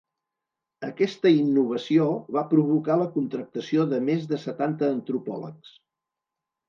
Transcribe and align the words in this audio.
Aquesta 0.87 1.31
innovació 1.39 2.07
va 2.37 2.43
provocar 2.53 2.97
la 3.01 3.09
contractació 3.17 3.87
de 3.93 4.01
més 4.09 4.27
de 4.33 4.41
setanta 4.47 4.93
antropòlegs. 4.97 5.77